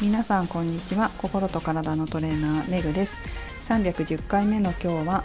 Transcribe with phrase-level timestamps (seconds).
[0.00, 1.10] 皆さんこんにちは。
[1.18, 3.18] 心と体のトレーナーめぐです。
[3.68, 5.24] 310回目の今日は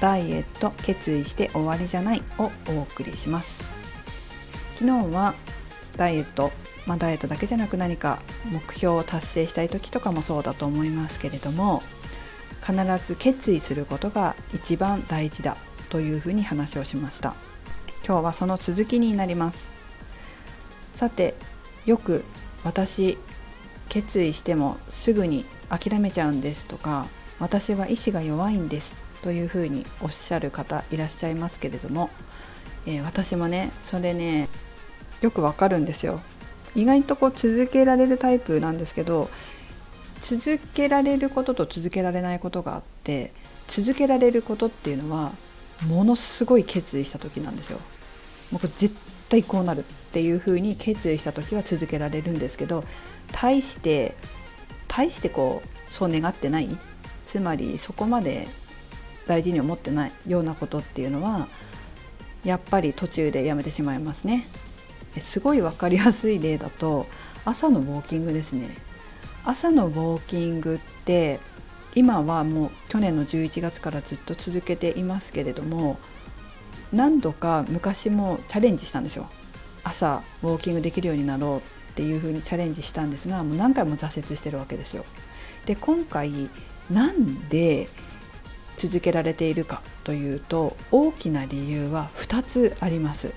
[0.00, 3.62] ダイエット決意して終わりじゃないをお送りします。
[4.76, 5.34] 昨日は
[5.98, 6.52] ダイエット
[6.86, 11.82] まあ、ダイエットだけじゃなく何か目標を達成したい時とかもそうだと思いますけれども
[12.60, 12.74] 必
[13.06, 15.56] ず決意することが一番大事だ
[15.90, 17.34] というふうに話をしました。
[18.06, 19.74] 今日はその続きになります。
[20.92, 21.34] さて
[21.84, 22.24] よく
[22.64, 23.18] 私
[23.88, 27.06] 決意してもすぐに諦めちゃうんですとか
[27.40, 32.10] 私は意志が弱いんですというふうにおっしゃる方いらっしゃいますけれども、
[32.86, 34.48] えー、私もねそれね
[35.20, 36.20] よくわかるんですよ
[36.74, 39.30] 意外とこう続けられるタイプなんですけど
[40.20, 43.32] 続けられることと続けられないことがあって
[43.68, 45.32] 続けられることっていうのは
[45.86, 47.78] ものすごい決意した時なんですよ。
[48.50, 48.94] もうこれ絶
[49.28, 52.84] 対こうなるっていうふうに決意した時は続けられるんですけど
[53.32, 54.14] 対して
[54.86, 56.68] 対してこうそう願ってない。
[57.26, 58.46] つまりそこまで
[59.26, 61.48] 大事に思ってないようなことっていうのは
[62.44, 64.46] やっぱり途中でやめてしまいますね。
[65.18, 67.06] すごい分かりやすい例だと
[67.44, 68.68] 朝のウォーキングですね。
[69.44, 71.40] 朝のウォーキングって
[71.96, 75.98] 今はもう去年の11月からずっと続けていますけれども
[76.92, 79.28] 何度か昔もチャレンジしたんですよ。
[79.84, 81.60] 朝ウォーキングできるようになろうっ
[81.94, 85.04] ていうふうにチャレンジしたんですがもう何回も挫折してるわけですよ。
[85.66, 86.50] で今回
[86.90, 87.88] なんで
[88.76, 93.32] 続けられているかというと大きな理由は2つあります。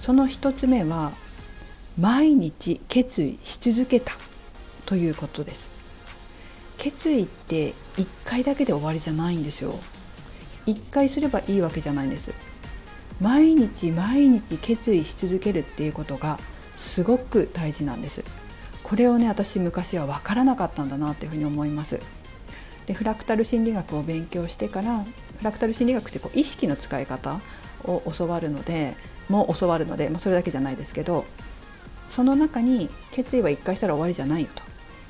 [0.00, 1.12] その1つ目は
[1.98, 4.14] 毎日決意し続けた
[4.86, 5.70] ということです。
[6.78, 9.78] 決意って1回だけで終わりじゃないんですよ。
[10.66, 12.32] 1回すればいいわけじゃないんです。
[13.20, 16.38] 毎日毎日決意し続けるっていうことが
[16.76, 18.24] すごく大事なんです。
[18.82, 22.00] これをね私昔は分からなかったんだなっていうふうに思います。
[22.86, 25.04] でフラクタル心理学を勉強してから
[25.38, 27.40] フラクタル心理学ってこう意識の使い方
[27.84, 28.94] を教わるので
[29.28, 31.24] もう教わるので、まあ、それだけじゃないですけど
[32.10, 34.62] その中に決意は1回したら終わりじゃないよと。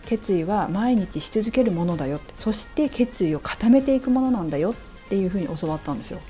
[0.06, 6.20] 決意は毎日し続けるものだよそして決意を固めていくものなんだよっていうふうに教わったんですよ。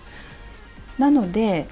[0.99, 1.66] なので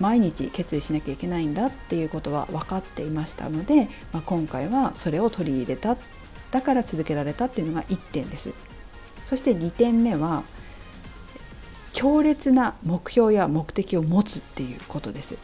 [0.00, 5.96] 毎日決意しなきゃいけないんだっていうことは分かっていましたので、まあ、今回はそれを取り入れた。
[6.50, 8.52] だから続けられたっていうのが1点です。
[9.24, 10.44] そして2点目は
[11.92, 15.36] 強烈な目標や目的を持つっていうことです。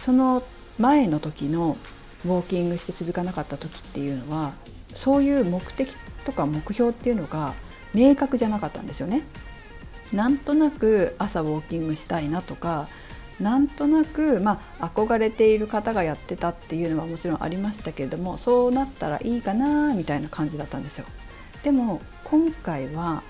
[0.00, 0.42] その
[0.78, 1.76] 前の時の
[2.24, 4.52] ウォーキングして続かなかった時っていうのは
[4.94, 5.92] そういう目的
[6.24, 7.54] とか目標っていうのが
[7.92, 9.22] 明確じゃなかったんですよね。
[10.12, 12.88] なんとなく朝ウォーキングしたいなとか
[13.40, 21.06] なんとなく、まあ、憧れている方がやってたっていうのはもちろんありましたけれどもそうなったらいいかなみたいな感じだったんですよ。
[21.62, 23.22] でも今回は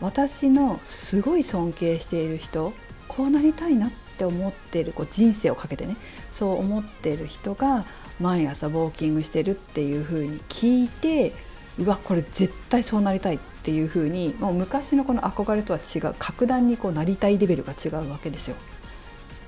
[0.00, 2.74] 私のすごい尊敬している人
[3.08, 5.96] こうなりたいなって思っているこう人生をかけてね
[6.32, 7.86] そう思っている人が
[8.20, 11.32] 毎朝ウォーキングしてるっていう風に聞いて
[11.78, 18.56] うわこれ絶対そうなりたいっていう風にもう昔のこの憧れとは違う格段にこうなりたいレベルが違うわけですよ。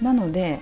[0.02, 0.60] なので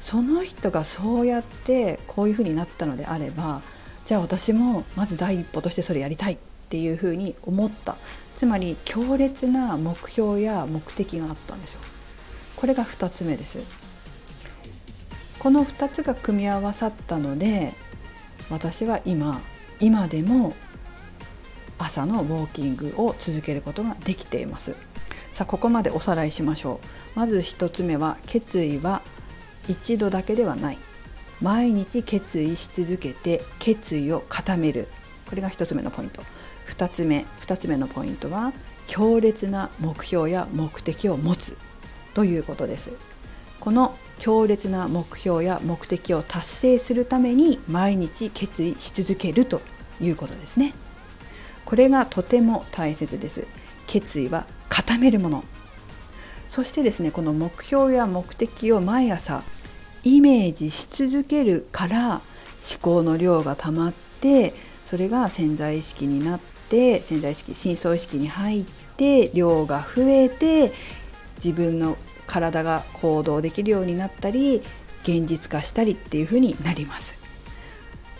[0.00, 3.62] その人がそうやってこういう風になったのであれば
[4.04, 6.38] じゃあ私もまず第一歩としてそれやりたいっ
[6.68, 7.96] ていう風に思った。
[8.36, 11.80] つまり強烈な目標や目的があったんですよ。
[12.56, 13.60] これが2つ目です。
[15.38, 17.72] この2つが組み合わさったので
[18.50, 19.40] 私は今
[19.80, 20.54] 今でも
[21.78, 24.74] 朝のウォーキングを続けることができています。
[25.32, 26.80] さあここまでおさらいしましょ
[27.14, 27.18] う。
[27.18, 29.02] まず1つ目は決意は
[29.68, 30.78] 一度だけではない。
[31.40, 34.88] 毎日決意し続けて決意を固める。
[35.28, 36.22] これが1つ目のポイント。
[36.68, 38.52] 2つ目2つ目のポイントは
[38.86, 41.58] 強烈な目標や目的を持つ。
[42.14, 42.92] ということです。
[43.60, 49.60] この強烈な目標や目的を達成するために毎日決意し続けると
[50.00, 50.72] いうことですね。
[51.66, 53.46] これがとても大切です。
[53.86, 55.44] 決意は固めるもの。
[56.48, 59.42] そしてですねこの目標や目的を毎朝
[60.04, 62.22] イメージし続けるから思
[62.80, 64.54] 考の量が溜まって
[64.84, 68.64] それが潜在意識になって潜在意識深層意識に入っ
[68.96, 70.72] て量が増えて
[71.44, 74.62] 自分の体が行動できるようになったり
[75.02, 77.16] 現実化したりっていう風になります。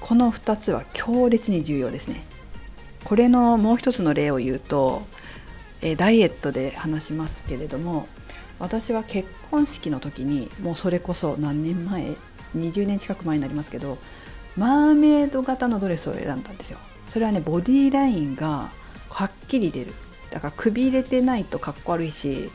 [0.00, 2.24] この2つは強烈に重要ですね。
[3.06, 5.02] これのもう一つの例を言うと
[5.80, 8.08] えダイエットで話しますけれども
[8.58, 12.16] 私は結婚式の時にもうそれこそ何年前
[12.56, 13.96] 20年近く前になりますけど
[14.56, 16.78] マーメイド型のドレスを選んだんですよ。
[17.08, 18.70] それはねボディラインが
[19.08, 19.94] はっきり出る。
[20.30, 22.50] だからくび入れてないとかっこ悪いし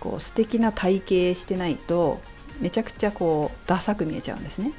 [0.00, 1.10] こう素敵な体型
[1.40, 2.20] してないと
[2.60, 4.72] めちゃくちゃこうダサく見えちゃうんですね。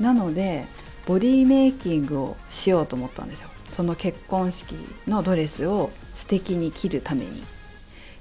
[0.00, 0.64] なので
[1.06, 3.50] ボディメイキングをしようと思ったんですよ。
[3.76, 4.74] その結婚式
[5.06, 7.42] のドレスを素敵に着るために。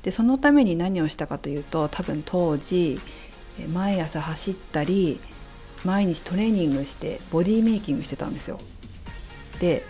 [0.03, 2.99] でそのために何をしたかというと多分当時
[3.73, 5.19] 毎朝走ったり
[5.85, 8.59] 毎日トレーニングしてボディメイキングしてたんですよ。
[9.61, 9.83] で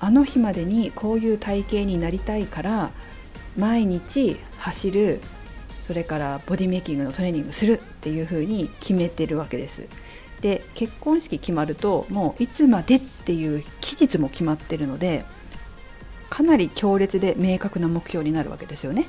[0.00, 2.90] あの日までにこういう体型になりたいから
[3.56, 5.22] 毎日走る
[5.86, 9.88] それからボディメイキングのトレーニングするっていう風に決めてるわけです。
[10.40, 15.24] で結婚式決まるともういつまでっていう期日も決まってるので
[16.30, 19.08] かなり強烈で明確な目標になるわけですよね。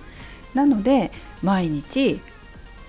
[0.53, 1.11] なので
[1.43, 2.19] 毎日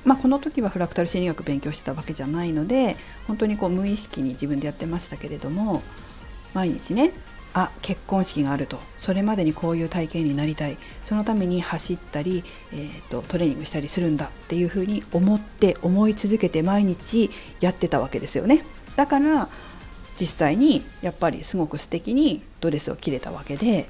[0.02, 2.96] まあ、この時はフラクタル心理学勉強してたわけじゃないので
[3.26, 5.82] 本当にこう無意識に自分でやってましたけれども
[6.54, 7.12] 毎日ね
[7.52, 8.79] あ結婚式があると。
[9.00, 10.76] それまでにこういう体型になりたい。
[11.05, 17.31] そのために走ったり、えーと、トレーニングしたりするんだっていうふうに思って思い続けて毎日
[17.61, 18.64] やってたわけですよね。
[18.97, 19.49] だから
[20.19, 23.88] 実際にやっぱりすごく素敵にドレスを着れたわけで。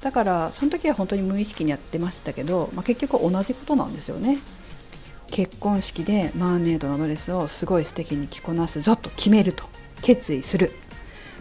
[0.00, 4.38] だからその時は本当に無意識にやってましたけど、まあ、結局同じことなんですよね。
[5.28, 9.64] 結婚式でマーメイドのドレスをすごい素敵に着こなすぞと決めると
[10.02, 10.72] 決意する。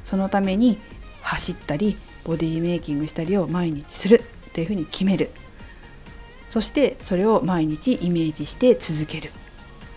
[0.04, 0.78] そのために
[1.26, 5.32] 走ったりボディメイキングしたりを毎日するっていうふうに決める。
[6.50, 9.32] そしてそれを毎日イメージして続ける。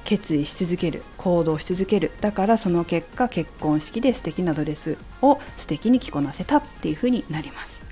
[0.05, 1.03] 決意し続ける。
[1.19, 2.11] 行動し続ける。
[2.21, 7.83] だからその結果結婚式で素敵なドレスを素敵に着こなせたっていうふうになります、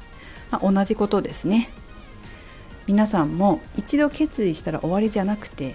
[0.51, 1.69] まあ、同じことですね。
[2.87, 5.75] 皆さんも一度決意したら終わりじゃなくて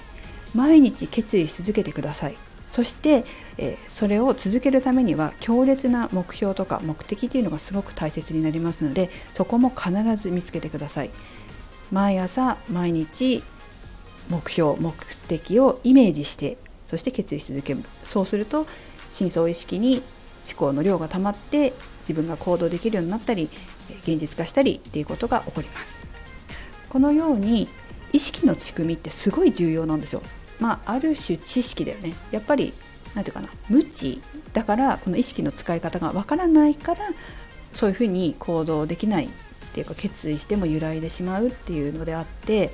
[0.56, 2.36] 毎日決意し続けてください。
[2.72, 3.26] そして、
[3.58, 11.12] えー、それを続けるためには強烈な目標とか目的っていうのがすごく大切になりますのでそこも必ず見つけてください。
[11.92, 13.44] 毎朝毎日
[14.30, 14.94] 目標目
[15.28, 16.58] 的をイメージして
[16.88, 17.84] そして決意し続ける。
[18.06, 18.66] そうすると
[19.12, 20.02] 深層意識に
[20.50, 21.74] 思考の量が溜まって
[22.04, 23.50] 自分が行動できるようになったり
[24.04, 26.04] 現実化したりっていうことが起こります。
[26.88, 27.68] このように
[28.14, 30.22] 意識の仕組みってすごい重要なんですよ。
[30.62, 32.14] まあ、ある種知識だよね。
[32.32, 32.72] やっぱり
[33.16, 33.60] 何て言うかな。
[33.68, 34.22] 無知
[34.54, 37.02] だからこの意識の使い方がわからないから
[37.74, 39.30] そういうふうに行動できないっ
[39.74, 42.72] ていうか決意しても揺らいでしまうっていうのであって、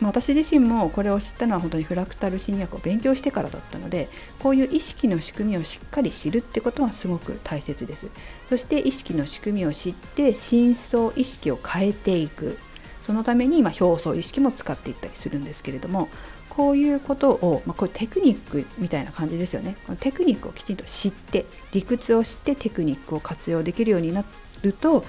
[0.00, 4.08] まあ、私自身もこれを知ったのは本当にフラクタル心理学を勉強してからだったので
[4.38, 8.08] こういう意識の仕組みをしっかり知るってことはすごく大切です。
[8.48, 12.58] そして意識の仕組みを知って深層意識を変えていく。
[13.02, 16.08] そのために今表層意識も使っていったりするんですけれども
[16.56, 19.76] こういうことを、まあ、これテクニックみたいな感じですよね。
[19.86, 24.24] このテクニックをきちんと知って理屈を知ってテクニックを活用できるようにな
[24.62, 25.04] ると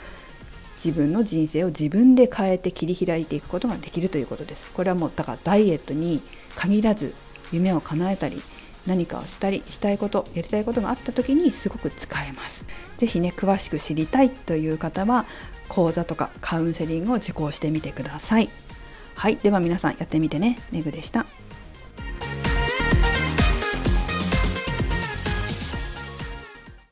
[0.76, 4.70] 自分の人生を自分で変えて切り開いていくことができるということです。
[4.74, 6.22] これはもうだからダイエットに
[6.58, 7.14] 限らず
[7.54, 8.42] 夢を叶えたり
[8.86, 12.66] 何かをしたりしたいことやりたいことがあった時にすごく使えます。
[12.98, 15.26] 是非ね詳しく知りたいという方は
[15.70, 18.50] 講座とかカウンセリングを受講してみてください。
[19.18, 19.38] はい。
[19.38, 20.60] では皆さんやってみてね。
[20.72, 21.26] めぐでした。